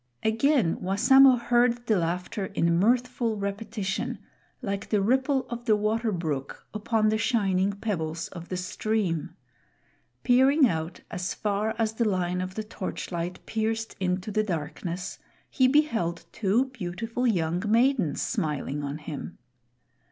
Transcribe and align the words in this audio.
Again 0.23 0.77
Wassamo 0.81 1.35
heard 1.37 1.85
the 1.85 1.95
laughter 1.95 2.47
in 2.55 2.79
mirthful 2.79 3.37
repetition, 3.37 4.17
like 4.59 4.89
the 4.89 4.99
ripple 4.99 5.45
of 5.47 5.65
the 5.65 5.75
water 5.75 6.11
brook 6.11 6.65
upon 6.73 7.09
the 7.09 7.19
shining 7.19 7.73
pebbles 7.73 8.27
of 8.29 8.49
the 8.49 8.57
stream. 8.57 9.35
Peering 10.23 10.67
out 10.67 11.01
as 11.11 11.35
far 11.35 11.75
as 11.77 11.93
the 11.93 12.09
line 12.09 12.41
of 12.41 12.55
the 12.55 12.63
torchlight 12.63 13.45
pierced 13.45 13.95
into 13.99 14.31
the 14.31 14.41
darkness, 14.41 15.19
he 15.51 15.67
beheld 15.67 16.25
two 16.31 16.65
beautiful 16.69 17.27
young 17.27 17.61
maidens 17.67 18.23
smiling 18.23 18.83
on 18.83 18.97
him. 18.97 19.37